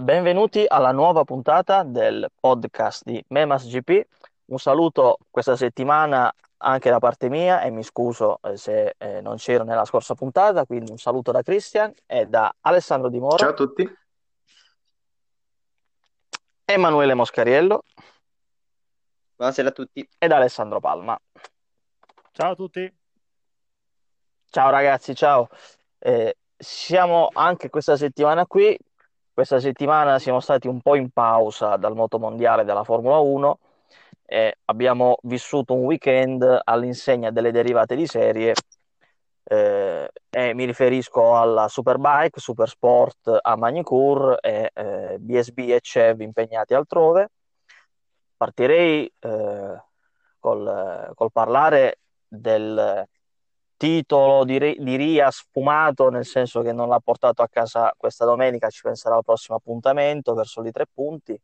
[0.00, 4.02] Benvenuti alla nuova puntata del podcast di Memas GP.
[4.46, 9.36] Un saluto questa settimana anche da parte mia e mi scuso eh, se eh, non
[9.36, 13.46] c'ero nella scorsa puntata, quindi un saluto da Christian e da Alessandro Di Ciao Moro,
[13.46, 13.96] a tutti.
[16.64, 17.82] Emanuele Moscariello
[19.36, 20.08] Buonasera a tutti.
[20.16, 21.20] ed Alessandro Palma.
[22.32, 22.90] Ciao a tutti.
[24.48, 25.50] Ciao ragazzi, ciao.
[25.98, 28.78] Eh, siamo anche questa settimana qui.
[29.40, 33.58] Questa settimana siamo stati un po' in pausa dal motomondiale della Formula 1
[34.26, 38.52] e abbiamo vissuto un weekend all'insegna delle derivate di serie
[39.44, 46.74] eh, e mi riferisco alla Superbike, Supersport a Magny-Cours e eh, BSB e CEV impegnati
[46.74, 47.30] altrove.
[48.36, 49.82] Partirei eh,
[50.38, 53.08] col, col parlare del
[53.80, 58.68] titolo di, di Ria sfumato, nel senso che non l'ha portato a casa questa domenica,
[58.68, 61.40] ci penserà al prossimo appuntamento verso i tre punti,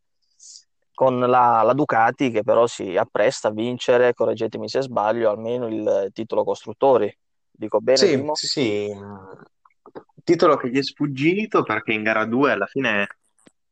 [0.93, 6.09] con la, la Ducati che però si appresta a vincere, correggetemi se sbaglio, almeno il
[6.13, 7.11] titolo costruttori.
[7.49, 8.35] Dico bene, Sì, Mimmo?
[8.35, 8.91] sì,
[10.23, 13.07] titolo che gli è sfuggito perché in gara 2 alla fine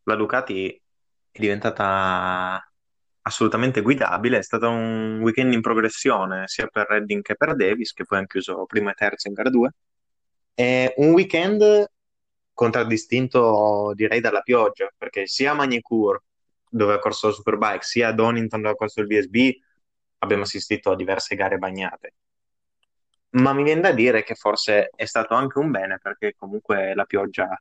[0.04, 0.70] la Ducati
[1.32, 2.68] è diventata
[3.28, 8.06] assolutamente guidabile, è stato un weekend in progressione sia per Redding che per Davis, che
[8.06, 9.70] poi hanno chiuso primo e terzo in gara 2.
[10.54, 11.90] È un weekend
[12.54, 16.22] contraddistinto direi dalla pioggia, perché sia a Magny-Cours,
[16.70, 19.52] dove ha corso la Superbike, sia Donington, dove ha corso il VSB,
[20.20, 22.14] abbiamo assistito a diverse gare bagnate.
[23.32, 27.06] Ma mi viene da dire che forse è stato anche un bene perché comunque la
[27.06, 27.60] pioggia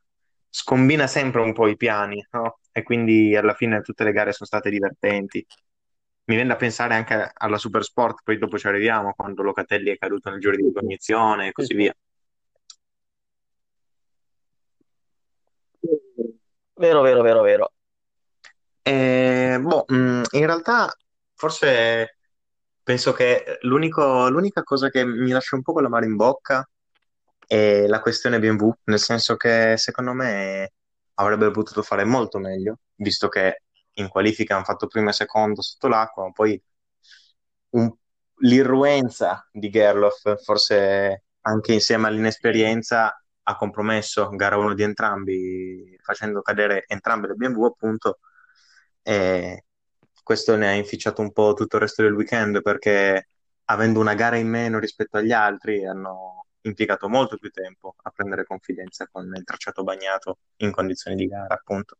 [0.57, 2.61] scombina sempre un po' i piani, no?
[2.71, 5.45] E quindi alla fine tutte le gare sono state divertenti.
[6.27, 10.31] Mi viene da pensare anche alla Supersport, poi dopo ci arriviamo, quando Locatelli è caduto
[10.31, 11.75] nel giro di ricognizione e Sì, così sì.
[11.75, 11.95] via.
[16.77, 17.73] Vero, vero, vero, vero.
[18.87, 20.95] E, boh, mh, in realtà
[21.35, 22.19] forse
[22.83, 26.69] penso che l'unico- l'unica cosa che mi lascia un po' con l'amaro in bocca
[27.47, 30.73] è la questione BMW, nel senso che secondo me
[31.15, 33.63] avrebbero potuto fare molto meglio, visto che
[33.95, 36.61] in qualifica hanno fatto primo e secondo sotto l'acqua, poi
[37.71, 37.93] un-
[38.39, 43.15] l'irruenza di Gerloff, forse anche insieme all'inesperienza,
[43.47, 48.19] ha compromesso gara 1 di entrambi, facendo cadere entrambe le BMW, appunto,
[49.03, 49.65] e
[50.23, 53.29] questo ne ha inficiato un po' tutto il resto del weekend, perché
[53.67, 58.45] avendo una gara in meno rispetto agli altri, hanno impiegato molto più tempo a prendere
[58.45, 61.97] confidenza con il tracciato bagnato in condizioni di gara, appunto.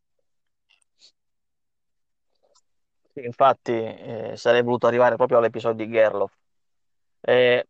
[3.13, 6.33] Sì, infatti eh, sarei voluto arrivare proprio all'episodio di Gerloff.
[7.21, 7.67] Eh,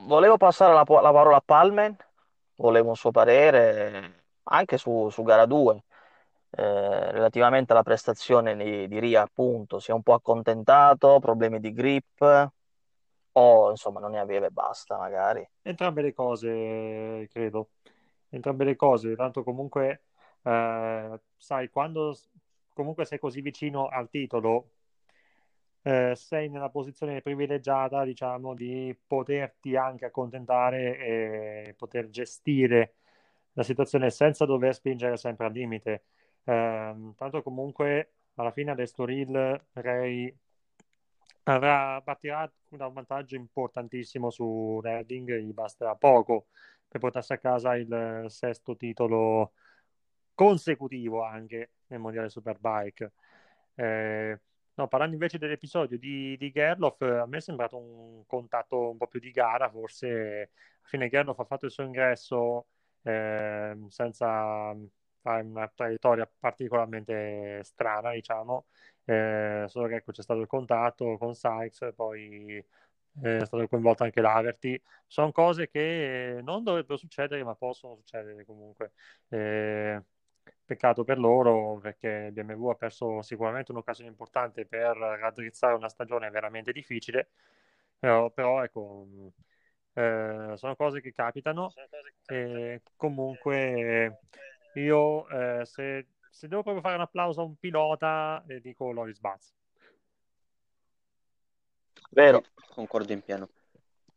[0.00, 1.96] volevo passare la, la parola a Palmen,
[2.56, 4.12] volevo un suo parere eh,
[4.44, 5.84] anche su, su gara 2,
[6.50, 11.72] eh, relativamente alla prestazione di, di Ria, appunto, si è un po' accontentato, problemi di
[11.72, 12.50] grip
[13.40, 15.46] o insomma non ne aveva e basta, magari.
[15.62, 17.70] Entrambe le cose, credo.
[18.28, 19.16] Entrambe le cose.
[19.16, 20.02] Tanto comunque,
[20.42, 22.16] eh, sai, quando
[22.74, 24.70] comunque sei così vicino al titolo,
[25.82, 32.94] eh, sei nella posizione privilegiata, diciamo, di poterti anche accontentare e poter gestire
[33.54, 36.04] la situazione senza dover spingere sempre al limite.
[36.44, 40.34] Ehm, tanto comunque, alla fine all'Estoril, Ray
[41.44, 46.46] avrà, partirà da un vantaggio importantissimo su Redding, gli basterà poco
[46.88, 49.52] per portarsi a casa il sesto titolo
[50.34, 53.12] consecutivo anche nel Mondiale Superbike.
[53.74, 54.40] Eh,
[54.74, 59.06] no, parlando invece dell'episodio di, di Gerloff, a me è sembrato un contatto un po'
[59.06, 62.66] più di gara, forse alla fine Gerloff ha fatto il suo ingresso
[63.02, 64.74] eh, senza
[65.20, 68.66] fare una traiettoria particolarmente strana, diciamo,
[69.10, 72.56] eh, solo che ecco, c'è stato il contatto con Sykes, poi
[73.22, 74.80] eh, è stato coinvolto anche l'Averty.
[75.06, 78.92] Sono cose che non dovrebbero succedere, ma possono succedere comunque.
[79.28, 80.00] Eh,
[80.64, 86.70] peccato per loro perché BMW ha perso sicuramente un'occasione importante per raddrizzare una stagione veramente
[86.72, 87.30] difficile,
[87.98, 89.06] però, però ecco,
[89.94, 91.72] eh, sono cose che capitano
[92.26, 94.20] e comunque
[94.74, 99.18] io eh, se, se devo proprio fare un applauso a un pilota eh, dico Loris
[99.18, 99.52] Baz.
[102.10, 103.48] Vero, Sì, concordo in pieno.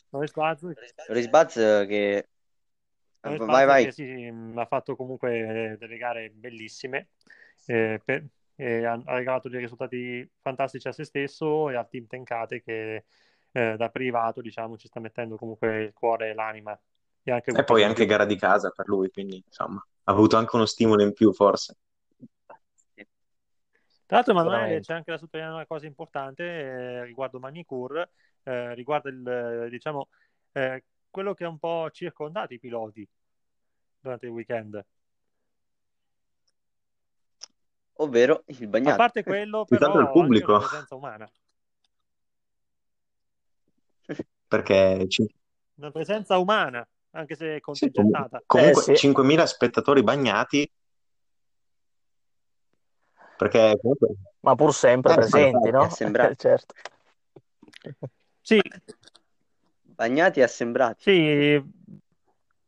[0.10, 0.62] Loris Baz
[1.08, 2.28] Loris Baz che...
[3.22, 3.86] Loris Vai, Baz vai.
[3.86, 7.10] che sì, mh, ha fatto comunque delle gare bellissime
[7.66, 8.26] eh, per-
[8.56, 13.06] e ha, regalato dei risultati fantastici a se stesso e al team Tenkate che
[13.52, 16.80] eh, da privato diciamo ci sta mettendo comunque il cuore e l'anima
[17.24, 20.56] e anche E poi anche gara di casa per lui, quindi insomma ha avuto anche
[20.56, 21.78] uno stimolo in più forse.
[24.14, 28.08] Tra l'altro, Emanuele, c'è anche da sottolineare una cosa importante eh, riguardo Manicur,
[28.44, 30.08] eh, riguardo il, eh, diciamo,
[30.52, 33.08] eh, quello che ha un po' circondato i piloti
[34.00, 34.86] durante il weekend.
[37.96, 38.98] ovvero il A Bagnato.
[38.98, 40.52] parte quello, però, il anche pubblico.
[40.52, 41.32] una presenza umana.
[44.48, 45.08] Perché
[45.76, 48.44] Una presenza umana, anche se sì, com- contingentata.
[48.46, 49.08] comunque Eh, sì.
[49.08, 50.70] 5.000 spettatori bagnati,
[53.38, 54.08] perché comunque...
[54.42, 55.82] Ma pur sempre Eh, sì, presenti, no?
[55.82, 56.36] assembrati.
[56.38, 56.76] certo.
[58.42, 58.62] Sì,
[59.96, 61.02] Bagnati e assembrati.
[61.02, 61.64] sì,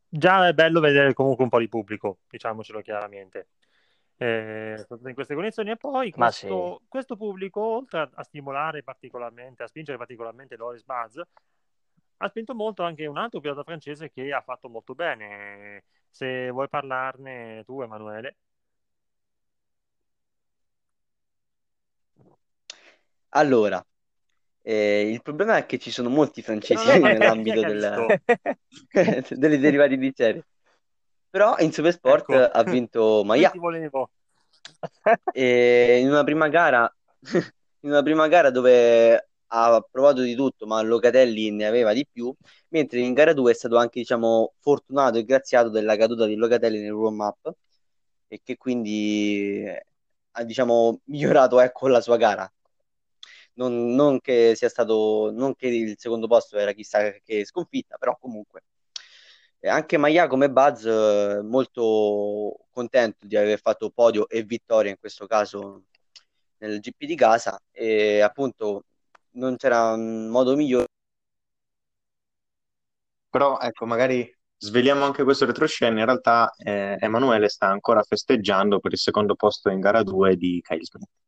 [0.08, 3.48] già è bello vedere comunque un po' di pubblico, diciamocelo chiaramente.
[4.18, 9.64] Eh, in queste condizioni e poi Ma questo, questo pubblico, oltre a, a stimolare particolarmente,
[9.64, 11.20] a spingere particolarmente Loris Buzz,
[12.18, 15.84] ha spinto molto anche un altro pilota francese che ha fatto molto bene.
[16.10, 18.38] Se vuoi parlarne tu, Emanuele.
[23.30, 23.86] Allora,
[24.62, 28.20] eh, il problema è che ci sono molti francesi ma nell'ambito del-
[29.30, 30.46] delle derivati di serie.
[31.30, 32.58] Però in Supersport Ecco.
[32.58, 33.52] ha vinto Maia
[36.02, 36.94] in una prima gara,
[37.82, 42.34] in una prima gara dove ha provato di tutto, ma Locatelli ne aveva di più,
[42.70, 46.82] mentre in gara 2 è stato anche, diciamo, fortunato e graziato della caduta di Locatelli
[46.82, 47.54] nel warm-up
[48.28, 49.86] e che quindi eh,
[50.32, 52.52] ha, diciamo, migliorato, ecco, la sua gara.
[53.56, 58.18] Non, non che sia stato, non che il secondo posto era chissà che sconfitta, però
[58.20, 58.64] comunque.
[59.62, 65.26] Anche Maia come Buzz eh, molto contento di aver fatto podio e vittoria in questo
[65.26, 65.86] caso
[66.58, 68.86] nel GP di casa e appunto
[69.32, 70.86] non c'era un modo migliore
[73.36, 76.00] Però ecco, magari sveliamo anche questo retroscena.
[76.00, 80.62] In realtà eh, Emanuele sta ancora festeggiando per il secondo posto in gara 2 di
[80.64, 81.25] Kyle Smith.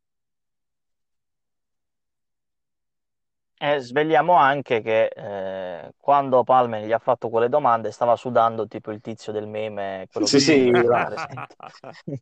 [3.60, 8.92] E svegliamo anche che eh, quando Palmer gli ha fatto quelle domande stava sudando tipo
[8.92, 10.72] il tizio del meme, quello Sì, sì.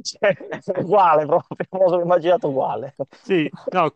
[0.00, 2.94] Cioè, è uguale proprio, me lo sono immaginato uguale.
[3.22, 3.90] Sì, no,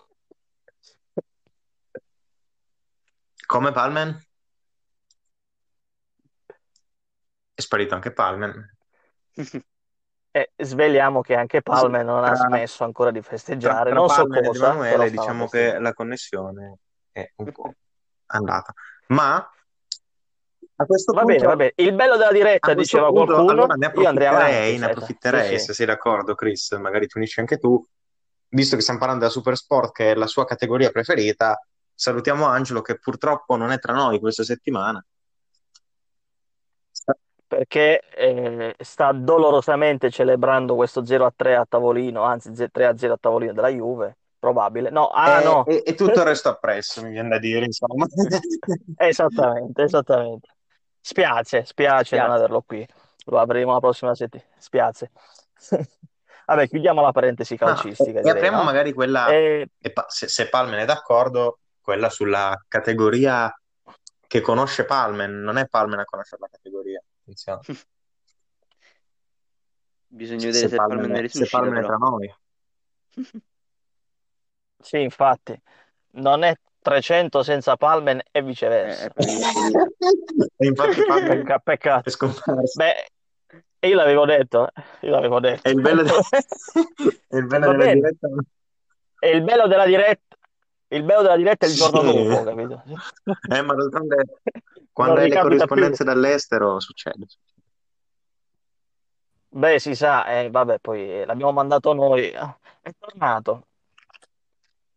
[3.52, 4.18] Come Palmen?
[7.52, 8.76] È sparito anche Palmen.
[10.34, 14.08] E svegliamo che anche Palmer non ha Tra- smesso ancora di Tra, festeggiare, tra non
[14.08, 16.78] so Palmer ed cosa, stava diciamo che la connessione
[17.12, 17.74] è un po'
[18.26, 18.72] andata.
[19.08, 19.46] Ma
[20.76, 21.72] a questo Va punto, bene, va bene.
[21.76, 24.78] Il bello della diretta, diceva punto, qualcuno, allora ne io andrei avanti.
[24.78, 25.64] ne approfitterei, sì, sì.
[25.66, 27.84] se sei d'accordo, Chris, magari tu unisci anche tu,
[28.48, 31.62] visto che stiamo parlando della Supersport, che è la sua categoria preferita,
[31.94, 35.04] salutiamo Angelo che purtroppo non è tra noi questa settimana.
[37.52, 44.16] Perché eh, sta dolorosamente celebrando questo 0-3 a tavolino, anzi 3-0 a tavolino della Juve,
[44.38, 44.88] probabile.
[44.88, 48.06] No, ah E, no, e- e tutto il resto appresso, mi viene da dire, insomma.
[48.96, 50.48] esattamente, esattamente.
[50.98, 52.38] Spiace, spiace non Spiace.
[52.38, 52.88] averlo qui.
[53.26, 54.48] Lo avremo la prossima settimana.
[54.56, 55.10] Spiace.
[56.46, 58.62] Vabbè, chiudiamo la parentesi Ah, calcistica, e direi, apriamo no?
[58.64, 63.54] magari quella, E- e pa- se, se Palmen è d'accordo, quella sulla categoria
[64.26, 67.02] che conosce Palmen, non è Palmen a conoscere la categoria.
[67.22, 67.60] Attenzione.
[70.12, 72.34] bisogna Se, vedere se se Palmer è- se risuscita è però tra noi.
[74.82, 75.56] Sì, infatti,
[76.14, 79.12] non è 300 senza Palmen e Eh, è viceversa.
[79.14, 79.94] difficile.
[80.56, 82.08] E infatti Palmen Pecca- peccato.
[82.08, 82.72] è scomparso.
[82.82, 83.06] Beh,
[83.78, 85.68] e io l'avevo detto, eh, io l'avevo detto.
[85.68, 86.10] È il bello, de-
[87.28, 87.94] è il bello della bene.
[87.94, 88.28] diretta.
[89.20, 90.31] E il bello della diretta,
[90.96, 92.12] il bello della diretta è il giorno Sì.
[92.12, 92.82] dopo, capito?
[93.50, 94.24] Eh, ma d'altronde
[94.92, 96.12] quando Non hai le corrispondenze più.
[96.12, 97.26] dall'estero succede.
[99.54, 102.30] Beh, si sa, eh, vabbè, poi eh, l'abbiamo mandato noi.
[102.30, 103.66] È tornato,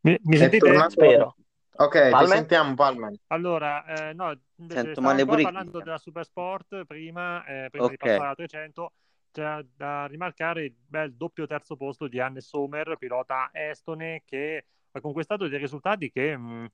[0.01, 0.63] mi, mi sentite?
[0.65, 0.89] tornato.
[0.91, 1.35] spero.
[1.77, 2.27] Ok, ti Palmen?
[2.29, 3.15] sentiamo, Palmen.
[3.27, 7.99] Allora, eh, no, Sento stavo male pure parlando della Supersport prima, eh, prima di Ok.
[7.99, 8.93] passare alla 300.
[9.31, 14.65] C'è da rimarcare il bel doppio terzo posto di Anne Sommer, pilota estone, che
[14.97, 16.71] ha conquistato dei risultati che mh,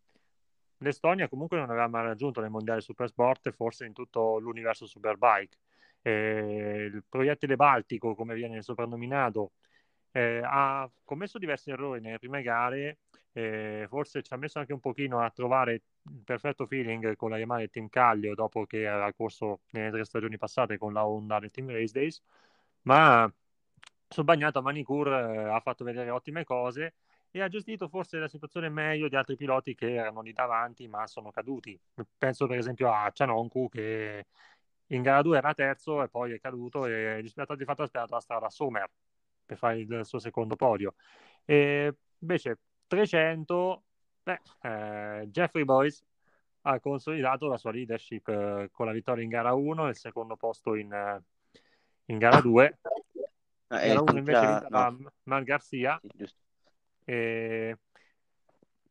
[0.78, 5.58] l'Estonia comunque non aveva mai raggiunto nel mondiale Supersport e forse in tutto l'universo Superbike.
[6.04, 9.54] Eh, il proiettile Baltico, come viene soprannominato,
[10.12, 13.00] eh, ha commesso diversi errori nelle prime gare,
[13.34, 17.38] eh, forse ci ha messo anche un pochino a trovare il perfetto feeling con la
[17.38, 21.40] Yamaha del Team Callio dopo che aveva corso nelle tre stagioni passate con la Honda
[21.40, 22.22] del Team Race Days,
[22.84, 23.32] ma
[24.08, 26.96] sul bagnato a Manicur eh, ha fatto vedere ottime cose
[27.32, 31.08] e ha gestito forse la situazione meglio di altri piloti che erano lì davanti ma
[31.08, 31.80] sono caduti.
[32.18, 34.26] Penso per esempio a Cianoncu che
[34.88, 38.20] in gara 2 era terzo e poi è caduto e di fatto ha sperato la
[38.20, 38.90] strada a Sommer
[39.46, 40.96] per fare il suo secondo podio.
[41.46, 43.84] E invece 300,
[44.24, 46.04] beh, eh, Jeffrey Boyce
[46.64, 50.36] ha consolidato la sua leadership eh, con la vittoria in gara 1 e il secondo
[50.36, 51.24] posto in, eh,
[52.06, 52.80] in gara 2.
[53.68, 54.70] Ah, gara 1 invece vinta no.
[54.70, 56.00] da Mar Garcia.
[56.02, 56.28] Sì,
[57.12, 57.78] e...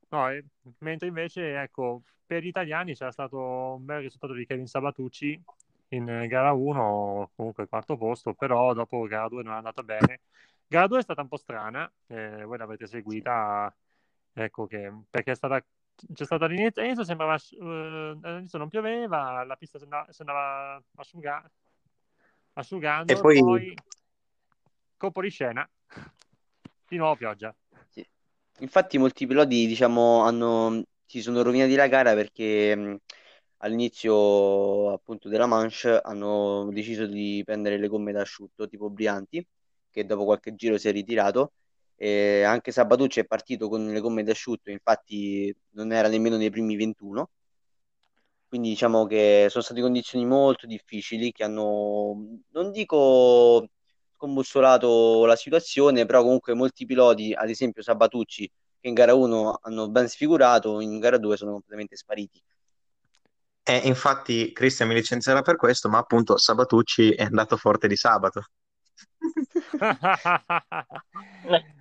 [0.08, 0.44] no, e...
[0.78, 5.42] mentre invece ecco, per gli italiani c'era stato un bel risultato di Kevin Sabatucci
[5.88, 10.20] in gara 1, comunque quarto posto, però dopo gara 2 non è andata bene.
[10.66, 13.74] Gara 2 è stata un po' strana, eh, voi l'avete seguita,
[14.32, 15.64] ecco che, perché è stata
[16.14, 20.82] c'è stata all'inizio, all'inizio sembrava uh, all'inizio non pioveva, la pista si andava, si andava
[20.96, 21.50] asciuga,
[22.54, 23.38] asciugando e poi...
[23.40, 23.74] poi
[24.96, 25.68] colpo di scena
[26.88, 27.54] di nuovo pioggia.
[28.60, 32.96] Infatti molti piloti diciamo hanno, si sono rovinati la gara perché mh,
[33.58, 39.46] all'inizio appunto della manche hanno deciso di prendere le gomme d'asciutto tipo Brianti
[39.90, 41.52] che dopo qualche giro si è ritirato
[41.96, 46.74] eh, anche Sabatucci è partito con le gomme d'asciutto, infatti non era nemmeno nei primi
[46.76, 47.28] 21.
[48.48, 53.68] Quindi diciamo che sono state condizioni molto difficili che hanno, non dico
[54.20, 58.46] scombussolato la situazione, però comunque molti piloti, ad esempio Sabatucci,
[58.78, 62.42] che in gara 1 hanno ben sfigurato, in gara 2 sono completamente spariti.
[63.62, 68.44] E infatti Cristian mi licenzierà per questo, ma appunto Sabatucci è andato forte di sabato.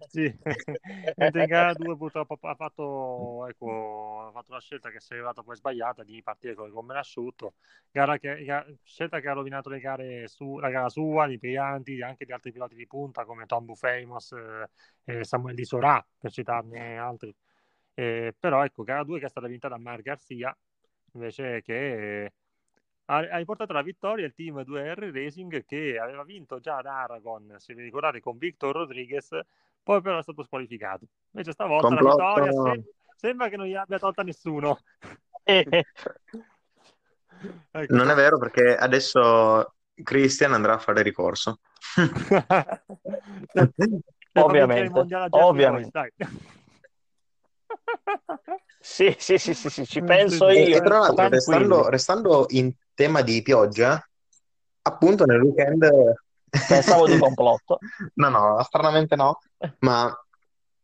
[0.08, 0.34] sì.
[1.18, 5.16] Mentre in gara 2 purtroppo ha fatto, ecco, ha fatto la scelta che si è
[5.16, 7.56] arrivata poi sbagliata di partire con le gomme asciutto,
[7.92, 12.02] gara che, gara, scelta che ha rovinato le gare su, la gara sua, di Brianti,
[12.02, 14.70] anche di altri piloti di punta come Tom Bufamos eh,
[15.04, 17.34] e Samuel Di Sorà, per citarne altri.
[17.94, 20.56] Eh, però ecco, gara 2 che è stata vinta da Mar Garcia,
[21.14, 22.32] invece che
[23.12, 27.74] ha, riportato la vittoria il team 2R Racing che aveva vinto già ad Aragon, se
[27.74, 29.30] vi ricordate, con Victor Rodriguez,
[29.82, 31.06] poi però è stato squalificato.
[31.32, 32.18] Invece stavolta Complotto.
[32.18, 32.84] la vittoria se-
[33.16, 34.80] sembra che non gli abbia tolta nessuno.
[35.44, 35.86] ecco.
[37.96, 39.74] Non è vero perché adesso
[40.04, 41.62] Christian andrà a fare ricorso.
[44.34, 46.14] ovviamente, ovviamente.
[48.82, 50.78] Sì, sì, sì, sì, sì, ci penso io.
[50.78, 53.98] E tra l'altro, restando, restando, in tema di pioggia,
[54.82, 55.88] appunto nel weekend...
[56.68, 57.78] Pensavo di complotto.
[58.16, 59.40] no, no, stranamente no,
[59.80, 60.14] ma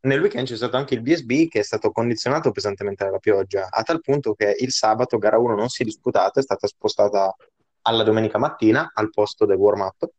[0.02, 3.82] nel weekend c'è stato anche il BSB che è stato condizionato pesantemente dalla pioggia, a
[3.84, 7.36] tal punto che il sabato gara 1 non si è disputata, è stata spostata
[7.82, 10.10] alla domenica mattina al posto del warm-up.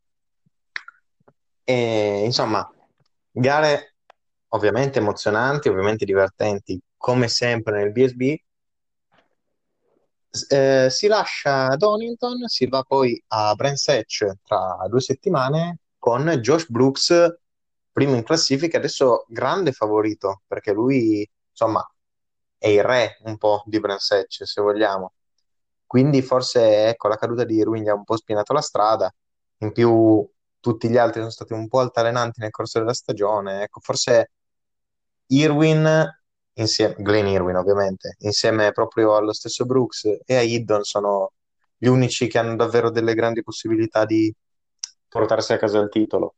[1.65, 2.69] E insomma,
[3.31, 3.95] gare
[4.49, 8.35] ovviamente emozionanti, ovviamente divertenti, come sempre nel BSB.
[10.49, 16.69] Eh, si lascia Donington, si va poi a Brands Hatch tra due settimane con Josh
[16.69, 17.39] Brooks
[17.93, 21.83] primo in classifica, adesso grande favorito perché lui insomma
[22.59, 25.13] è il re un po' di Brands Hatch se vogliamo.
[25.87, 29.13] Quindi forse ecco la caduta di Irwin gli ha un po' spinato la strada,
[29.59, 30.29] in più
[30.61, 34.33] tutti gli altri sono stati un po' altalenanti nel corso della stagione, ecco forse
[35.29, 36.16] Irwin,
[36.57, 41.33] insieme, Glenn Irwin ovviamente, insieme proprio allo stesso Brooks e a Hiddon sono
[41.77, 44.33] gli unici che hanno davvero delle grandi possibilità di
[45.09, 46.35] portarsi a casa il titolo.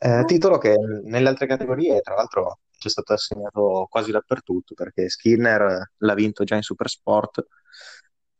[0.00, 5.08] Eh, titolo che nelle altre categorie, tra l'altro, ci è stato assegnato quasi dappertutto perché
[5.08, 7.44] Skinner l'ha vinto già in Supersport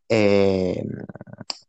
[0.07, 0.85] e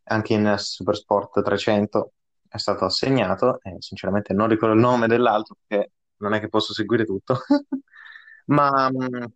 [0.04, 2.12] anche in Supersport 300
[2.48, 6.74] è stato assegnato e sinceramente non ricordo il nome dell'altro perché non è che posso
[6.74, 7.40] seguire tutto,
[8.50, 9.32] ma mh,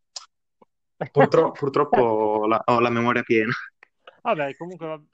[1.11, 3.51] purtroppo, purtroppo la, ho la memoria piena.
[4.21, 5.05] Vabbè, comunque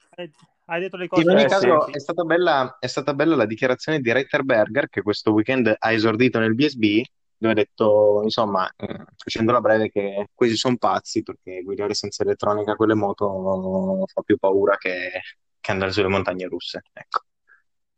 [0.66, 1.22] hai detto le cose.
[1.22, 5.32] In ogni caso è stata, bella, è stata bella la dichiarazione di Reiterberger che questo
[5.32, 7.02] weekend ha esordito nel BSB
[7.40, 12.76] dove ha detto, insomma, eh, facendola breve, che questi sono pazzi perché guidare senza elettronica
[12.76, 15.22] con le moto fa più paura che,
[15.60, 16.82] che andare sulle montagne russe.
[16.92, 17.22] Ecco.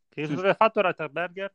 [0.10, 1.54] Che risultato ha fatto Reiterberger?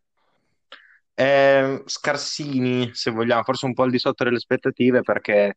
[1.18, 5.56] Eh, scarsini, se vogliamo, forse un po' al di sotto delle aspettative perché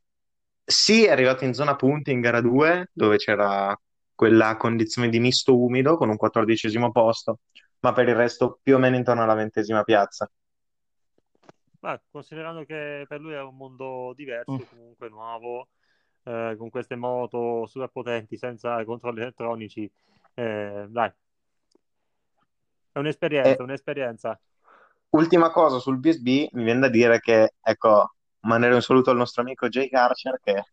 [0.63, 3.77] sì, è arrivato in zona punti in gara 2 dove c'era
[4.15, 7.39] quella condizione di misto umido con un quattordicesimo posto,
[7.79, 10.29] ma per il resto più o meno intorno alla ventesima piazza.
[11.81, 14.69] Ma considerando che per lui è un mondo diverso, mm.
[14.69, 15.69] comunque nuovo,
[16.23, 19.91] eh, con queste moto super potenti, senza controlli elettronici,
[20.35, 21.11] eh, dai,
[22.91, 24.39] è un'esperienza, è un'esperienza.
[25.11, 29.41] Ultima cosa sul BSB, mi viene da dire che, ecco, mandare un saluto al nostro
[29.41, 30.63] amico Jake Archer che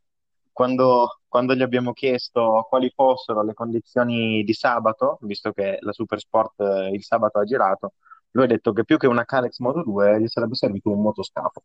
[0.52, 6.60] quando, quando gli abbiamo chiesto quali fossero le condizioni di sabato, visto che la Supersport
[6.60, 7.94] eh, il sabato ha girato,
[8.32, 11.62] lui ha detto che più che una Calex Moto 2 gli sarebbe servito un motoscafo.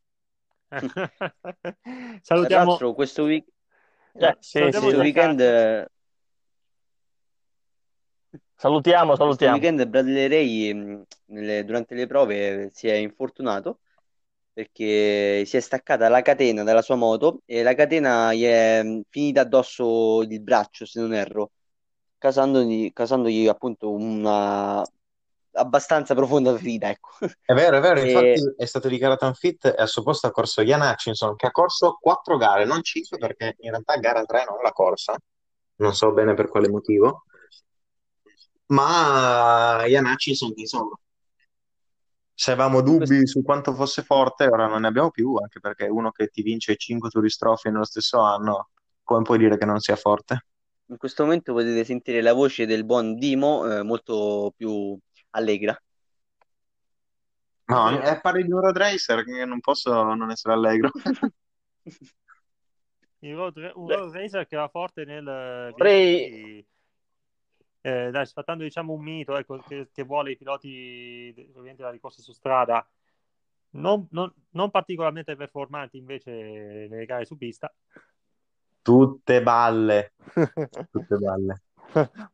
[0.68, 0.80] Tra
[2.22, 3.50] Salutiamo, l'altro questo, week-
[4.14, 4.96] Eh, sì, salutiamo questo sì.
[4.98, 5.40] weekend,
[8.94, 9.48] eh, Salutiamo, questo salutiamo.
[9.48, 13.80] weekend Bradley Ray mh, nelle- durante le prove si è infortunato
[14.54, 19.02] perché si è staccata la catena dalla sua moto e la catena gli è mh,
[19.10, 21.52] finita addosso il braccio, se non erro,
[22.18, 24.84] causandogli, causandogli appunto una
[25.54, 27.10] abbastanza profonda ferita, ecco.
[27.44, 30.32] È vero, è vero, E- infatti è stato dichiarato unfit e al suo posto ha
[30.32, 34.46] corso Ian Hutchinson, che ha corso quattro gare, non cinque, perché in realtà gara 3
[34.46, 35.16] non l'ha corsa,
[35.78, 37.26] non so bene per quale motivo,
[38.72, 40.98] ma Ian Hutchinson, insomma,
[42.34, 46.12] se avevamo dubbi su quanto fosse forte, ora non ne abbiamo più, anche perché uno
[46.12, 48.70] che ti vince cinque Tourist Trophy nello stesso anno,
[49.04, 50.46] come puoi dire che non sia forte?
[50.88, 54.98] In questo momento potete sentire la voce del buon Dimo eh, molto più
[55.32, 55.80] allegra.
[57.66, 58.06] No, È vero.
[58.06, 60.90] è parli di un road racer, che non posso non essere allegro.
[63.20, 65.24] il road, un road racer che va forte nel
[65.72, 66.66] Vorrei- VRC,
[67.82, 72.22] eh, dai, sfatando diciamo un mito ecco, che, che vuole i piloti ovviamente della ricorsa
[72.22, 72.88] su strada
[73.72, 76.32] non, non- non particolarmente performanti invece
[76.90, 77.74] nelle gare su pista.
[78.82, 80.14] Tutte balle,
[80.92, 81.62] tutte balle.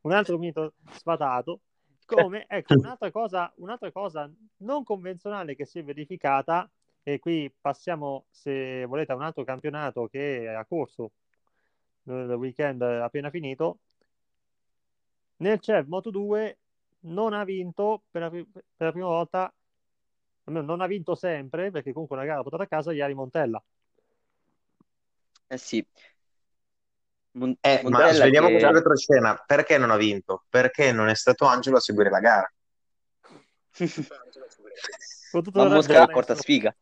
[0.02, 1.60] un altro mito sfatato.
[2.06, 6.68] Come, ecco, un'altra cosa, un'altra cosa non convenzionale che si è verificata,
[7.02, 11.12] e qui passiamo, se volete, a un altro campionato che è a corso
[12.04, 13.80] nel weekend appena finito.
[15.38, 16.58] Nel CEV Moto 2
[17.00, 19.52] non ha vinto per la, per la prima volta,
[20.44, 23.62] almeno non ha vinto sempre, perché comunque una gara portata a casa, Iari Montella.
[25.46, 25.86] Eh sì.
[27.32, 29.36] Mon- Eh, ma sveliamo che- questa retroscena.
[29.46, 30.44] Perché non ha vinto?
[30.48, 32.52] Perché non è stato Angelo a seguire la gara.
[35.52, 36.74] Ma Mosca porta sfiga.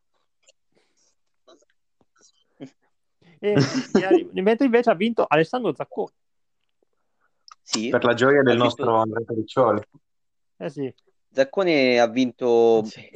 [3.38, 3.54] E
[4.00, 6.12] Iari- mentre invece ha vinto Alessandro Zacconi.
[7.66, 9.82] Sì, Per la gioia del Ha vinto- nostro Andrea Periccioli.
[10.58, 10.94] Eh sì,
[11.32, 13.10] Zaccone ha vinto, Sì.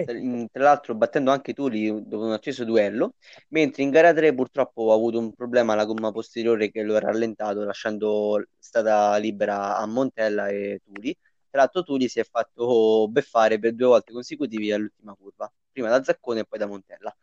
[0.50, 3.14] tra l'altro, battendo anche Turi dopo un acceso duello,
[3.50, 6.98] mentre in gara 3 purtroppo ha avuto un problema alla gomma posteriore che lo ha
[6.98, 11.16] rallentato, lasciando strada libera a Montella e Turi.
[11.48, 16.02] Tra l'altro Turi si è fatto beffare per due volte consecutivi all'ultima curva, prima da
[16.02, 17.16] Zaccone e poi da Montella.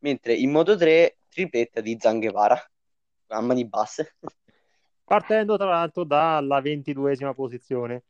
[0.00, 2.62] Mentre in Moto 3 tripletta di Zanghevara
[3.28, 4.14] a mani basse.
[5.06, 8.02] Partendo tra l'altro dalla ventiduesima posizione.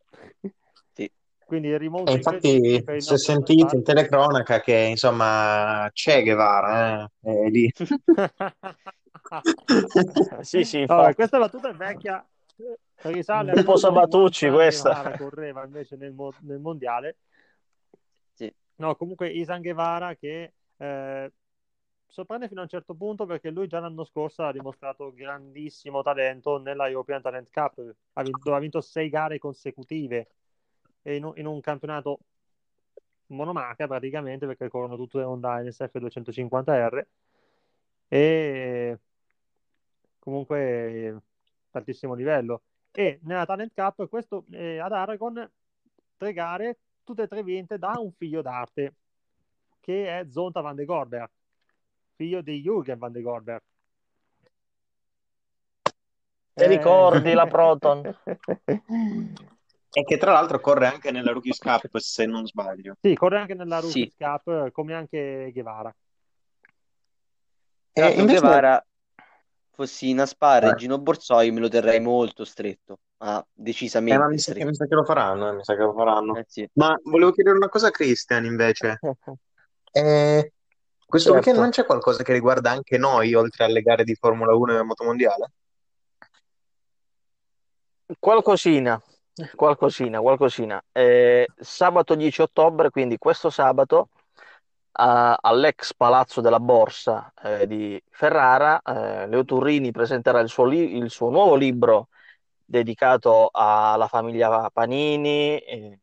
[0.92, 1.11] Sì.
[1.44, 6.22] Quindi rimonta E infatti per il si è nostro sentito in telecronaca che insomma c'è
[6.22, 7.72] Guevara, eh, è lì.
[10.40, 11.14] Sì, sì, infatti.
[11.14, 12.24] questa battuta è vecchia.
[13.02, 15.16] Risale Un po' Sabatucci, questa.
[15.16, 17.16] Correva invece nel, mo- nel mondiale.
[18.35, 18.52] Sì.
[18.76, 21.32] No, comunque Isan Guevara che eh,
[22.16, 26.57] sorprende fino a un certo punto perché lui già l'anno scorso ha dimostrato grandissimo talento
[26.59, 27.94] nella European Talent Cup.
[28.14, 30.26] Ha vinto, ha vinto sei gare consecutive
[31.02, 32.20] in, un- in un campionato
[33.26, 37.07] monomarca praticamente perché corrono tutte le Honda NSF 250R
[38.09, 38.98] e
[40.18, 41.20] comunque
[41.70, 42.62] tantissimo livello.
[42.92, 45.50] E nella Talent Cup questo eh, ad Aragon
[46.16, 48.94] tre gare tutte e tre vinte da un figlio d'arte
[49.81, 51.31] che è Zonta van de Gorber
[52.16, 53.61] figlio di Jürgen van de Gorber
[56.55, 58.18] Ti ricordi la Proton?
[59.92, 62.96] E che tra l'altro corre anche nella Rookies Cup, se non sbaglio.
[63.00, 64.11] sì, corre anche nella Sì.
[64.11, 65.94] Rookies Cup come anche Guevara
[67.92, 68.87] Tra l'altro invece- Guevara,
[69.70, 70.68] fossi in Aspar Eh.
[70.70, 74.64] e Gino Borzoi me lo terrei molto stretto, ma Eh, decisamente ma mi sa che,
[74.64, 76.37] mi sa che lo faranno, eh, mi sa che lo faranno.
[76.37, 76.66] Eh sì.
[76.74, 78.98] Ma volevo chiedere una cosa a Christian invece.
[79.96, 80.52] Eh,
[81.06, 81.44] questo Certo.
[81.46, 84.82] weekend non c'è qualcosa che riguarda anche noi, oltre alle gare di Formula 1 e
[84.82, 85.52] Motomondiale?
[88.18, 89.00] Qualcosina,
[89.54, 90.82] qualcosina, qualcosina.
[90.92, 94.08] Eh, sabato 10 ottobre, quindi questo sabato,
[94.98, 100.96] a- all'ex Palazzo della Borsa eh, di Ferrara, eh, Leo Turrini presenterà il suo, li-
[100.96, 102.08] il suo nuovo libro
[102.64, 106.00] dedicato alla famiglia Panini, eh,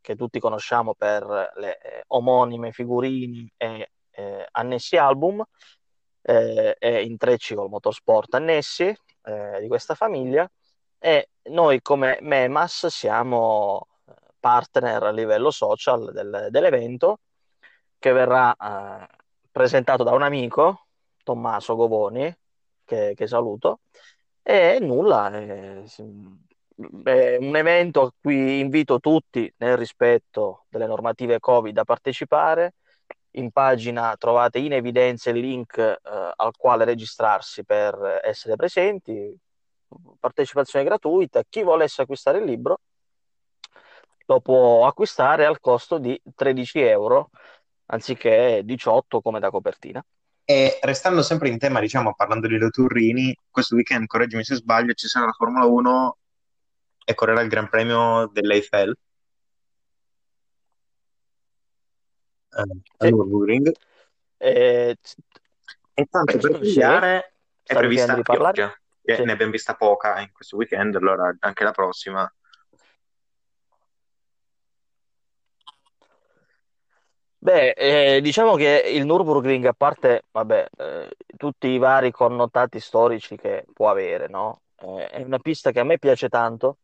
[0.00, 5.42] che tutti conosciamo per le eh, omonime figurine e eh, annessi album,
[6.22, 8.84] eh, e intrecci col motorsport annessi
[9.22, 10.50] eh, di questa famiglia.
[10.98, 17.20] E noi come Memas siamo eh, partner a livello social del- dell'evento
[17.98, 19.06] che verrà eh,
[19.50, 20.86] presentato da un amico,
[21.22, 22.34] Tommaso Govoni,
[22.84, 23.80] che, che saluto.
[24.42, 26.02] E nulla, eh, si-
[27.04, 32.74] è un evento a cui invito tutti, nel rispetto delle normative Covid, a partecipare.
[33.32, 39.36] In pagina trovate in evidenza il link eh, al quale registrarsi per essere presenti.
[40.18, 41.42] Partecipazione gratuita.
[41.48, 42.80] Chi volesse acquistare il libro
[44.26, 47.30] lo può acquistare al costo di 13 euro
[47.86, 50.04] anziché 18 come da copertina.
[50.44, 55.06] E restando sempre in tema, diciamo, parlando di Turrini, questo weekend, correggimi se sbaglio, ci
[55.06, 56.16] sarà la Formula 1
[57.04, 58.96] e correrà il Gran Premio dell'Eiffel
[62.56, 62.62] eh,
[62.98, 63.10] Sì.
[63.10, 63.72] Nürburgring.
[64.38, 64.96] Eh,
[65.94, 66.78] E tanto per Sì.
[66.78, 67.32] tagliare
[67.62, 68.52] è prevista parlare?
[68.52, 69.22] pioggia, che Sì.
[69.24, 72.32] ne abbiamo vista poca in questo weekend, allora anche la prossima.
[77.40, 83.36] Beh, eh, diciamo che il Nürburgring, a parte, vabbè, eh, tutti i vari connotati storici
[83.36, 84.62] che può avere, no?
[84.76, 86.78] Eh, è una pista che a me piace tanto.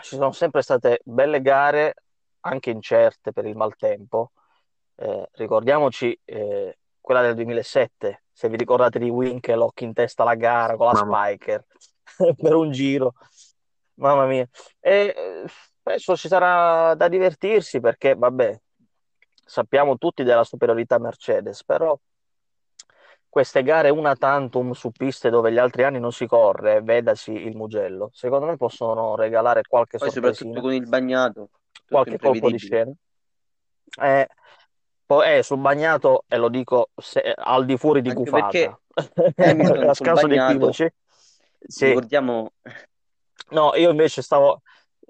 [0.00, 1.94] Ci sono sempre state belle gare,
[2.40, 4.32] anche incerte per il maltempo.
[5.02, 10.76] Eh, ricordiamoci eh, quella del 2007, se vi ricordate di Winkelhock in testa alla gara
[10.76, 11.24] con la Mamma.
[11.24, 11.64] Spiker
[12.36, 13.14] per un giro.
[13.94, 14.46] Mamma mia.
[14.78, 15.44] E eh,
[15.84, 18.60] adesso ci sarà da divertirsi perché, vabbè,
[19.42, 21.98] sappiamo tutti della superiorità Mercedes, però
[23.26, 27.56] queste gare una tantum su piste dove gli altri anni non si corre, vedasi il
[27.56, 31.48] Mugello, secondo me possono regalare qualche Poi soprattutto con il bagnato,
[31.88, 32.92] qualche colpo di scena.
[34.02, 34.28] Eh,
[35.10, 38.80] poi eh, sul bagnato, e lo dico se- al di fuori di Anche gufata, perché
[39.38, 40.88] Hamilton a scaso di equivoci.
[41.66, 42.52] Sì, ricordiamo,
[43.50, 44.62] no, io invece stavo,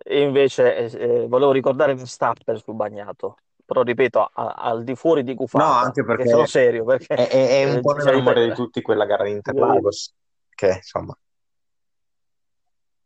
[0.07, 5.23] io invece eh, eh, volevo ricordare Verstappen sul bagnato, però ripeto, a- al di fuori
[5.23, 8.13] di No, gufata, anche perché sono serio, perché è, è- è un eh, po' cioè,
[8.13, 10.15] nella memoria di tutti quella gara di Interlagos,
[10.55, 11.17] che insomma,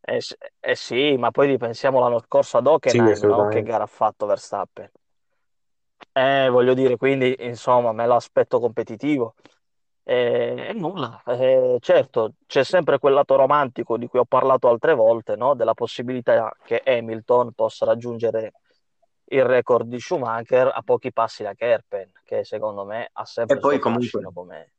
[0.07, 0.20] Eh,
[0.61, 3.46] eh sì, ma poi ripensiamo l'anno scorso ad sì, Hockenheim, no?
[3.46, 4.90] Che gara ha fatto Verstappen?
[6.16, 9.35] Eh, voglio dire, quindi insomma me lo aspetto competitivo.
[10.05, 14.94] E, e nulla, Eh, certo, c'è sempre quel lato romantico di cui ho parlato altre
[14.94, 15.55] volte, no?
[15.55, 18.53] Della possibilità che Hamilton possa raggiungere
[19.29, 23.57] il record di Schumacher a pochi passi da Kerpen, che secondo me ha E sempre
[23.57, 24.72] il poi suo fascino comunque, come,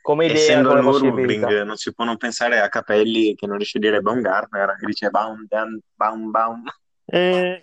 [0.00, 1.46] come idea, essendo al come possibilità.
[1.46, 4.86] Nürburgring, non si può non pensare a Capelli che non riesce a dire Baumgartner, che
[4.86, 6.64] dice Baum, Dan, Baum, Baum.
[7.04, 7.62] E...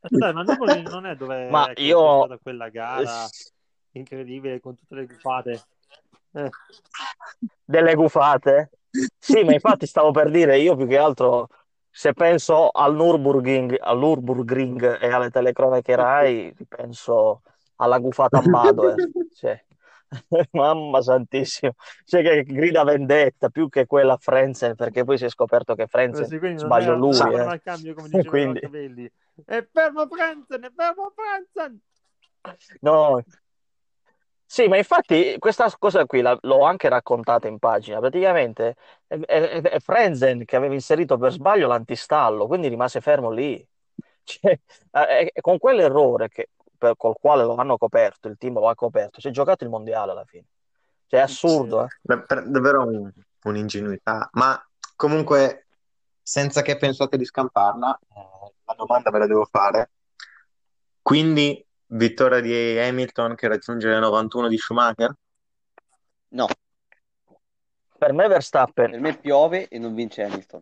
[0.00, 2.24] Aspetta, ma Nürburgring non è dove Ma c'è io...
[2.24, 3.26] stata quella gara
[3.92, 5.62] incredibile con tutte le gufate.
[6.32, 6.48] Eh.
[7.64, 8.70] Delle gufate?
[9.18, 11.48] Sì, ma infatti stavo per dire, io più che altro,
[11.90, 17.42] se penso al Nürburgring, al Nürburgring e alle telecronache Rai, penso
[17.76, 18.94] alla gufata a Badoer.
[19.34, 19.64] Cioè,
[20.52, 21.72] mamma santissima,
[22.04, 26.26] cioè che grida vendetta più che quella Frenzen, perché poi si è scoperto che Frenzen
[26.26, 27.60] sì, sbaglio era, lui, non eh.
[27.62, 29.10] cambio come diceva Quindi, Capelli.
[29.44, 31.80] È fermo Frenzen, è fermo Frenzen!
[32.82, 33.22] no,
[34.44, 38.00] Sì, ma infatti questa cosa qui la- l'ho anche raccontata in pagina.
[38.00, 38.74] Praticamente
[39.06, 43.64] è, è- è Frenzen che aveva inserito per sbaglio l'antistallo, quindi rimase fermo lì.
[44.22, 44.58] Cioè,
[44.92, 49.20] eh, con quell'errore che- per- col quale lo hanno coperto, il team lo ha coperto,
[49.20, 50.46] si è giocato il mondiale alla fine.
[51.06, 51.88] Cioè, è assurdo, eh.
[52.00, 53.12] Da- per- davvero un-
[53.44, 54.28] un'ingenuità.
[54.32, 54.58] Ma
[54.96, 55.66] comunque,
[56.22, 59.90] senza che pensate di scamparla, eh, la domanda ve la devo fare.
[61.02, 65.14] Quindi, vittoria di Hamilton che raggiunge le 91 di Schumacher?
[66.28, 66.46] No,
[67.98, 70.60] Per me Verstappen, per me piove e non vince Hamilton.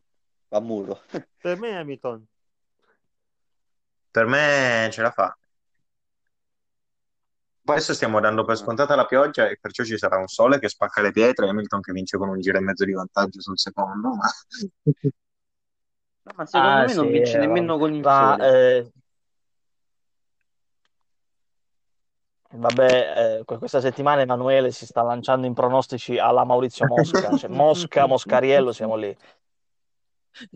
[0.48, 1.02] Va a muro.
[1.40, 2.26] Per me Hamilton.
[4.10, 5.38] Per me ce la fa.
[7.72, 11.02] Adesso stiamo dando per scontata la pioggia e perciò ci sarà un sole che spacca
[11.02, 14.14] le pietre e Hamilton che vince con un giro e mezzo di vantaggio sul secondo.
[14.14, 14.28] Ma...
[16.28, 18.80] No, ma secondo ah me non sì, vince eh, nemmeno con il ma sole.
[18.80, 18.92] eh,
[22.50, 27.48] vabbè, eh, que- questa settimana Emanuele si sta lanciando in pronostici alla Maurizio Mosca, cioè
[27.48, 29.16] Mosca, Moscariello, siamo lì.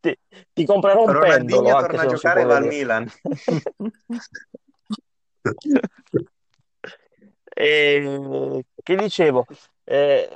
[0.00, 0.18] Ti,
[0.52, 2.66] ti comprerò un Ronaldinho pendolo, torna a non giocare va al.
[2.66, 3.10] Milan.
[7.58, 9.46] E, che dicevo,
[9.84, 10.28] eh,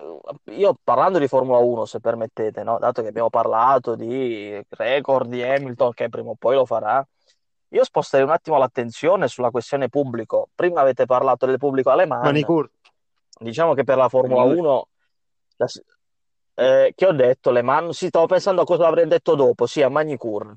[0.45, 2.79] io parlando di Formula 1, se permettete, no?
[2.79, 7.07] Dato che abbiamo parlato di record di Hamilton, che prima o poi lo farà,
[7.69, 10.49] io sposterei un attimo l'attenzione sulla questione pubblico.
[10.55, 12.71] Prima avete parlato del pubblico alle Man, Manicur.
[13.39, 14.65] diciamo che per la Formula Manicur.
[14.65, 14.89] 1,
[15.57, 15.67] la
[16.55, 19.83] eh, che ho detto, le Man, sì, stavo pensando a cosa avrei detto dopo, sì,
[19.83, 20.53] a Magny-Cours.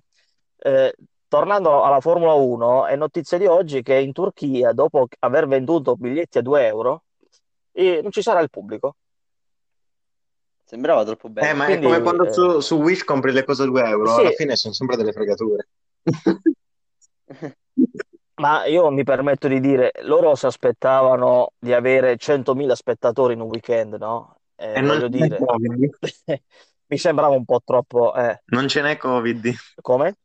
[0.57, 0.95] Eh,
[1.33, 6.37] tornando alla Formula 1, è notizia di oggi che in Turchia, dopo aver venduto biglietti
[6.37, 7.05] a 2 euro,
[7.71, 8.97] non ci sarà il pubblico.
[10.63, 11.47] Sembrava troppo bello.
[11.47, 13.83] Eh, ma Quindi, è come quando eh, su, su Wish compri le cose a 2
[13.83, 14.19] euro, sì.
[14.19, 15.67] alla fine sono sempre delle fregature.
[18.35, 23.47] Ma io mi permetto di dire, loro si aspettavano di avere 100.000 spettatori in un
[23.47, 24.37] weekend, no?
[24.55, 25.39] Eh, E non voglio dire,
[26.85, 28.13] mi sembrava un po' troppo...
[28.13, 29.51] eh, Non ce n'è Covid.
[29.81, 30.17] come?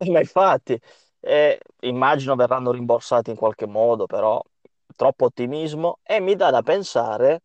[0.08, 0.80] Ma infatti,
[1.20, 4.42] eh, immagino verranno rimborsati in qualche modo, però
[4.96, 7.42] troppo ottimismo e mi dà da pensare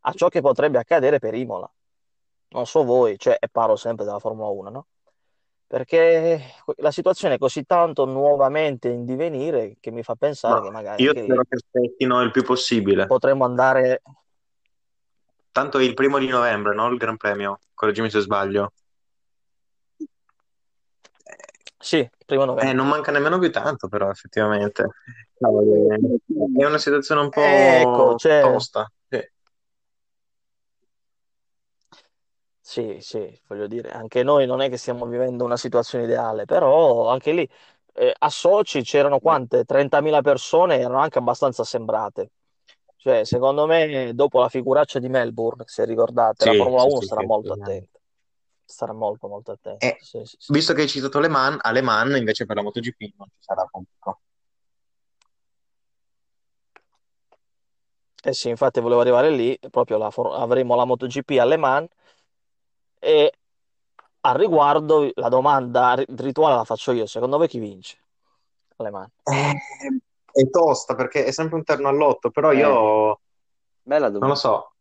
[0.00, 1.70] a ciò che potrebbe accadere per Imola.
[2.48, 4.86] Non so voi, cioè, e parlo sempre della Formula 1, no?
[5.66, 6.38] Perché
[6.76, 11.12] la situazione è così tanto nuovamente in divenire che mi fa pensare che magari io
[11.12, 13.06] spero che aspettino il più possibile.
[13.06, 14.02] potremmo andare...
[15.50, 16.88] Tanto il primo di novembre, no?
[16.88, 17.58] Il Gran Premio.
[17.74, 18.72] Correggimi se sbaglio.
[21.82, 22.74] Sì, primo Eh, novembre.
[22.74, 24.86] non manca nemmeno più tanto, però, effettivamente.
[25.38, 25.88] Cavolo,
[26.58, 27.42] è una situazione un po'
[27.80, 28.90] Ecco, cioè, tosta.
[29.08, 29.18] Sì.
[32.64, 37.08] sì, sì, voglio dire, anche noi non è che stiamo vivendo una situazione ideale, però
[37.10, 37.48] anche lì
[37.94, 39.64] eh, a Sochi c'erano quante?
[39.64, 42.30] 30.000 persone, erano anche abbastanza sembrate.
[42.96, 47.00] Cioè, secondo me, dopo la figuraccia di Melbourne, se ricordate, la Sì, Formula sì, 1
[47.06, 47.98] sì, starà sì, molto attenta.
[48.72, 49.84] Starà molto, molto attenta.
[49.84, 50.50] E Sì, sì, sì.
[50.52, 53.36] visto che hai citato Le Mans, a Le Mans invece per la MotoGP non ci
[53.40, 54.20] sarà pubblico.
[58.24, 61.90] Eh sì, infatti volevo arrivare lì, proprio la for- avremo la MotoGP alle Mans
[62.98, 63.32] e
[64.20, 67.98] al riguardo la domanda ri- rituale la faccio io, secondo voi chi vince
[68.76, 69.10] alle Mans?
[69.24, 69.56] Eh,
[70.32, 73.20] è tosta perché è sempre un terno all'otto, però Eh, io
[73.82, 74.34] bella non lo domanda.
[74.36, 74.71] so.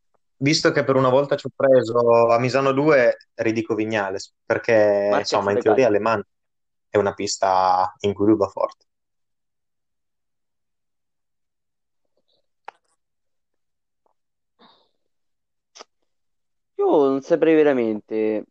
[0.41, 5.31] Visto che per una volta ci ho preso a Misano 2, ridico Vignales, perché Marquez
[5.31, 6.25] insomma in teoria Le Mans
[6.89, 8.85] è una pista in cui lui va forte.
[16.77, 18.45] Io non saprei veramente.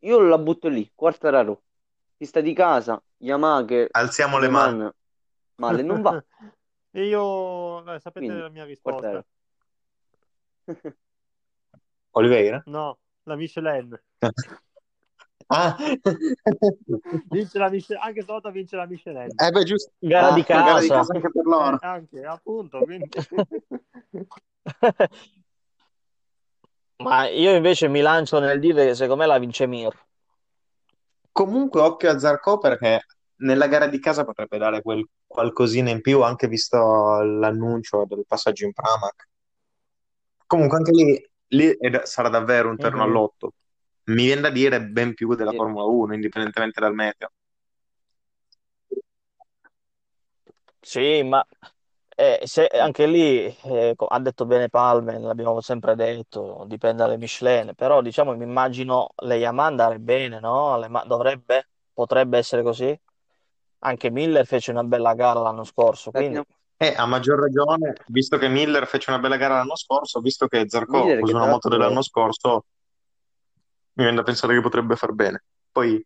[0.00, 1.62] Io la butto lì, Quartararo.
[2.16, 4.90] Pista di casa, Yamaha che Alziamo le Le mani.
[5.58, 6.24] Male non va,
[6.90, 8.98] E io, sapete quindi la mia risposta?
[8.98, 9.26] Quartararo.
[12.12, 12.62] Oliveira?
[12.66, 13.98] No, la Michelin.
[15.48, 15.76] Ah,
[17.30, 19.28] Vince la Michelin, anche stavolta vince la Michelin.
[19.38, 19.92] eh beh, giusto.
[20.00, 20.98] Gara di Ah, gara di casa.
[20.98, 21.78] casa anche per Eh, loro.
[21.82, 23.08] anche, appunto, quindi...
[26.96, 29.92] Ma io invece mi lancio nel dire che secondo me la vince Mir.
[31.30, 33.02] Comunque, occhio a Zarco perché
[33.36, 36.76] nella gara di casa potrebbe dare quel qualcosina in più, anche visto
[37.22, 39.28] l'annuncio del passaggio in Pramac.
[40.46, 43.02] Comunque, anche lì, lì sarà davvero un terno Mhm.
[43.02, 43.52] all'otto.
[44.04, 45.56] Mi viene da dire ben più della Sì.
[45.56, 47.30] Formula 1, indipendentemente dal meteo.
[50.80, 51.44] Sì, ma
[52.14, 57.74] eh, se- anche lì eh, ha detto bene Palmer, l'abbiamo sempre detto, dipende dalle Michelin,
[57.74, 60.78] però diciamo mi immagino le Yamaha andare bene, no?
[60.78, 62.98] Le ma- dovrebbe, potrebbe essere così.
[63.80, 66.42] Anche Miller fece una bella gara l'anno scorso, Beh, quindi
[66.78, 70.68] E a maggior ragione, visto che Miller fece una bella gara l'anno scorso, visto che
[70.68, 72.64] Zarco Miller che usa tra una moto l'altro dell'anno scorso,
[73.94, 75.42] mi viene da pensare che potrebbe far bene.
[75.72, 76.04] Poi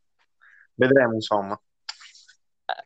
[0.75, 1.61] vedremo, insomma.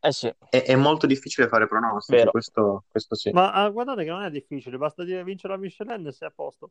[0.00, 2.30] eh sì, È, è molto difficile fare pronostici, vero.
[2.30, 3.30] questo, questo sì.
[3.32, 6.32] Ma ah, guardate che non è difficile, basta dire vince la Michelin e sei a
[6.34, 6.70] posto.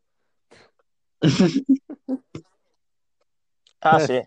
[3.85, 4.23] Ah sì.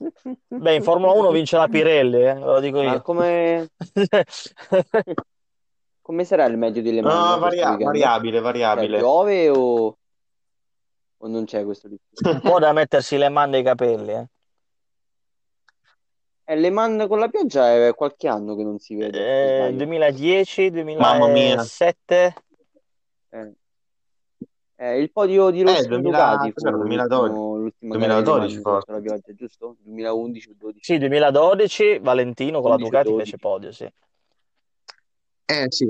[0.49, 3.01] Beh, in Formula 1 vince la Pirelli, eh, ve lo dico Ma io.
[3.01, 3.71] come,
[6.07, 7.85] come sarà il medio di Le No, varia- weekend?
[7.85, 8.99] variabile, Cioè, variabile.
[8.99, 9.99] piove o,
[11.17, 12.31] o non c'è questo rischio?
[12.31, 14.27] Un po' da mettersi le mani nei capelli, eh.
[16.45, 19.77] Eh, Le Mans con la pioggia è qualche anno che non si vede, Eh, sbaglio?
[19.79, 21.57] 2010, Mamma mia.
[21.57, 22.35] 2007.
[23.31, 23.53] Eh.
[24.77, 27.33] Eh, il podio di Eh, Rossi 2000, Ducati cos'era, fu 2012?
[27.33, 28.93] l'ultimo- l'ultima gara di Le 2012 Mans forse.
[28.93, 29.77] la pioggia, giusto?
[29.81, 30.79] 2011 o 12?
[30.85, 33.25] Sì, 2012, Valentino con la 11 o Ducati 12.
[33.31, 33.93] fece podio, sì.
[35.49, 35.87] Eh sì.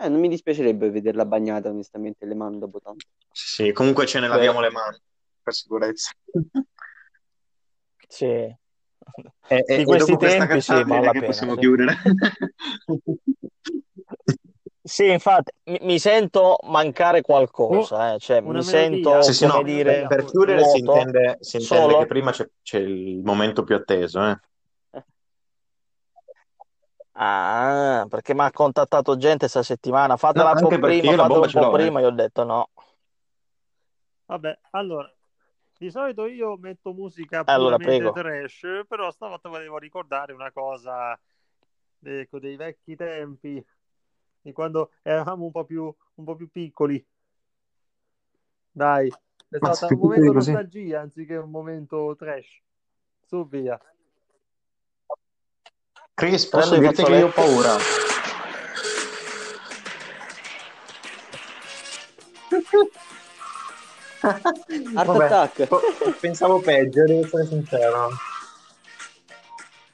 [0.00, 3.04] Eh, non mi dispiacerebbe vederla bagnata onestamente Le Mans dopo tanto.
[3.32, 4.34] Sì, comunque ce ne Beh.
[4.34, 4.98] laviamo le mani,
[5.42, 6.12] per sicurezza.
[8.08, 8.24] Sì.
[8.26, 8.56] E,
[9.48, 11.60] e- Di e questi dopo questa tempi sì, vale la che pena, possiamo sì.
[11.60, 11.96] chiudere.
[14.82, 18.18] Sì, infatti, mi, mi sento mancare qualcosa, eh.
[18.18, 18.62] Cioè, mi melodia.
[18.62, 21.98] sento, Sì, sì, come no, dire, per, per chiudere si intende, si intende solo.
[21.98, 24.38] che prima c'è c'è il momento più atteso, eh.
[27.20, 31.50] Ah, perché mi ha contattato gente questa settimana, No, fatela un po' prima, fatela un
[31.52, 31.70] po' eh.
[31.70, 32.70] prima, io ho detto no.
[34.26, 35.10] Vabbè, allora,
[35.78, 38.12] di solito io metto musica Allora, puramente prego.
[38.12, 41.18] trash, però stavolta volevo ricordare una cosa
[42.00, 43.64] ecco, dei vecchi tempi.
[44.40, 47.04] di quando eravamo un po' più, un po' più piccoli.
[48.70, 52.60] Dai, è Ma stato un momento nostalgia anziché un momento trash.
[53.24, 53.78] Su via.
[56.18, 57.76] Chris, posso Prendo i dirti che io ho paura.
[64.20, 65.66] Art Vabbè, Attack.
[65.68, 65.80] po-
[66.18, 68.10] pensavo peggio, devo essere sincero.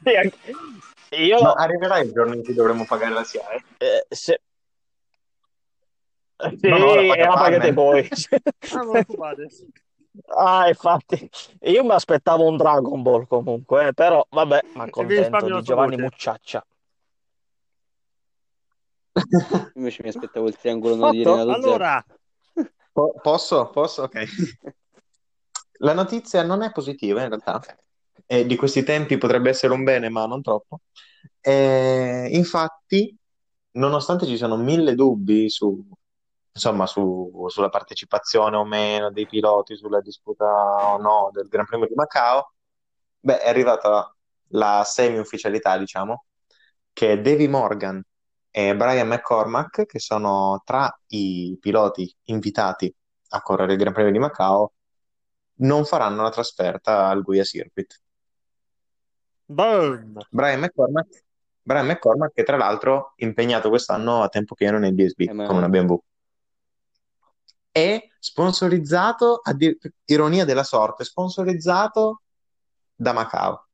[0.03, 3.65] Sì, Io, Ma arriverà il giorno in cui dovremo pagare la SIAE?
[3.77, 4.41] eh, se...
[6.59, 8.09] Sì, No, no, la e paga la pagate voi.
[8.73, 9.84] Ah.
[10.27, 11.29] Ah, infatti,
[11.63, 15.61] io mi aspettavo un Dragon Ball comunque, eh, però vabbè, ma vi contento risparmio la
[15.61, 16.03] di sua Giovanni voce.
[16.03, 16.67] Mucciaccia.
[19.75, 21.37] Invece mi aspettavo il triangolo no di Fatto?
[21.37, 21.75] Renato Zero.
[21.75, 22.05] Allora,
[22.95, 23.71] Po- posso?
[23.71, 24.03] Posso?
[24.03, 24.25] Ok.
[25.79, 27.61] La notizia non è positiva in realtà.
[28.25, 30.83] E di questi tempi potrebbe essere un bene, ma non troppo.
[31.41, 33.15] Eh, infatti,
[33.73, 35.85] nonostante ci siano mille dubbi su,
[36.55, 40.45] insomma, su- sulla partecipazione o meno dei piloti, sulla disputa
[40.95, 42.53] o no del Gran Premio di Macao,
[43.19, 44.15] beh, è arrivata
[44.49, 46.27] la semi-ufficialità, diciamo,
[46.93, 48.01] che Davy Morgan
[48.51, 52.95] e Brian McCormack, che sono tra i piloti invitati
[53.31, 54.75] a correre il Gran Premio di Macao,
[55.57, 58.01] non faranno la trasferta al Guia Circuit.
[59.47, 60.19] boom.
[60.31, 61.25] Brian McCormack,
[61.63, 65.47] Brian McCormack che tra l'altro è impegnato quest'anno a tempo pieno nel DSB Eh, ma-
[65.47, 65.99] con una BMW.
[67.77, 72.23] È sponsorizzato, a dir- ironia della sorte, sponsorizzato
[72.95, 73.67] da Macao.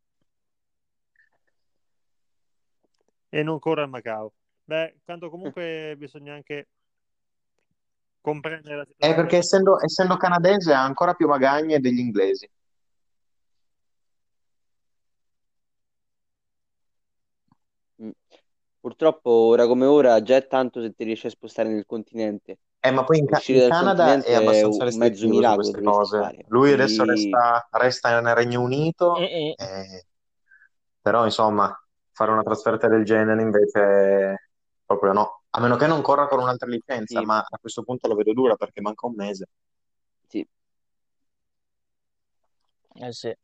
[3.29, 4.33] E non corre a Macao.
[4.65, 6.69] Beh, tanto comunque bisogna anche
[8.23, 9.15] comprendere la È situazione.
[9.17, 12.51] perché essendo, essendo canadese ha ancora più magagne degli inglesi.
[18.03, 18.11] Mm.
[18.81, 22.61] Purtroppo ora come ora già è tanto se ti riesci a spostare nel continente.
[22.83, 26.45] Eh, ma poi in, in Canada è abbastanza restrittivo su queste cose.
[26.49, 29.53] Lui adesso Quindi- resta, resta nel Regno Unito, Mm-mm.
[29.57, 30.07] eh,
[31.03, 31.75] però insomma,
[32.13, 34.51] fare una trasferta del genere invece
[34.87, 35.43] proprio no.
[35.51, 37.25] A meno che non corra con un'altra licenza, Sì.
[37.27, 39.49] ma a questo punto la vedo dura perché manca un mese.
[40.27, 40.47] Sì.
[42.95, 43.35] Eh sì.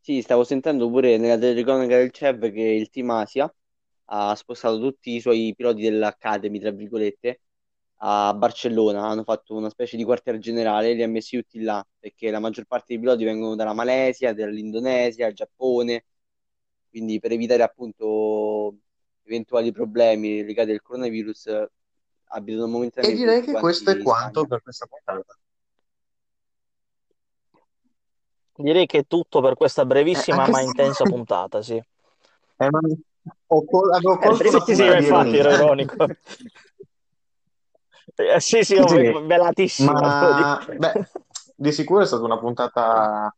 [0.00, 3.52] Sì, stavo sentendo pure nella telecronaca del CEV che il Team Asia
[4.06, 7.40] ha spostato tutti i suoi piloti dell'Academy, tra virgolette,
[7.98, 9.06] a Barcellona.
[9.08, 12.40] Hanno fatto una specie di quartier generale e li ha messi tutti là, perché la
[12.40, 16.04] maggior parte dei piloti vengono dalla Malesia, dall'Indonesia, dal Giappone.
[16.90, 18.76] Quindi per evitare appunto
[19.24, 21.66] eventuali problemi legati al coronavirus,
[22.30, 25.38] abitano E momentaneamente direi tutti che questo è quanto per questa puntata.
[28.60, 30.64] Direi che è tutto per questa Eh, brevissima anche ma se...
[30.66, 31.74] intensa puntata, sì.
[31.74, 32.80] Eh, ma
[33.50, 36.06] ho col- avevo Eh, colto una sì, sì, infatti ironico.
[38.20, 41.08] Eh, sì, sì, ho- Sì, velatissima, devo ma beh,
[41.54, 43.34] di sicuro è stata una puntata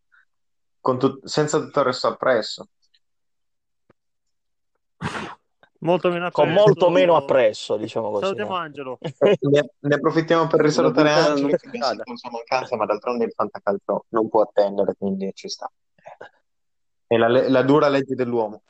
[0.81, 2.69] con tut- senza tutto il resto appresso.
[5.81, 6.67] Molto meno Con appresso.
[6.67, 8.25] molto meno appresso, diciamo così.
[8.25, 8.57] Salutiamo no?
[8.57, 8.99] Angelo.
[9.41, 14.29] Ne, ne approfittiamo per risalutare Angelo non che sua mancanza, ma d'altronde il fantacalcio non
[14.29, 15.71] può attendere, quindi ci sta.
[17.07, 18.63] È la, la dura legge dell'uomo.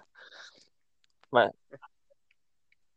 [1.30, 1.52] Beh.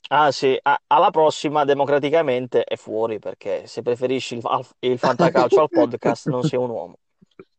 [0.09, 5.61] Ah sì, a- alla prossima democraticamente è fuori perché se preferisci il, al- il fantacalcio
[5.61, 6.97] al podcast non sei un uomo.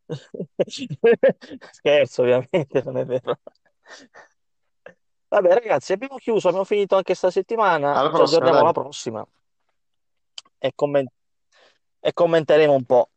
[1.71, 3.39] Scherzo ovviamente, non è vero.
[5.29, 8.63] Vabbè ragazzi, abbiamo chiuso, abbiamo finito anche sta settimana, Alla ci prossima, aggiorniamo dai.
[8.63, 9.27] alla prossima
[10.59, 11.09] e, commen-
[12.01, 13.09] e commenteremo un po'.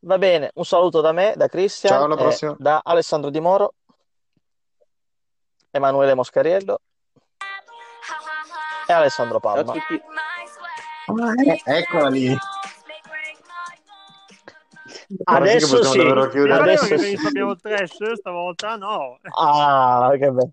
[0.00, 2.54] Va bene, un saluto da me, da Cristian, Ciao, alla e prossima.
[2.58, 3.74] da Alessandro Di Moro,
[5.70, 6.80] Emanuele Moscariello
[8.88, 9.72] e Alessandro Palma.
[9.72, 12.36] Ah, eh, eccola lì.
[15.24, 17.26] Adesso sì, adesso che sì.
[17.26, 19.18] abbiamo il trash, stavolta no.
[19.38, 20.48] Ah, che bello.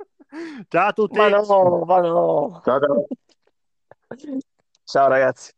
[0.67, 1.17] Ciao a tutti.
[1.17, 2.61] Ma no, ma no.
[2.63, 3.05] Ciao, ciao.
[4.83, 5.53] Ciao ragazzi.